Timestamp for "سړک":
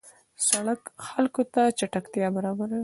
0.47-0.81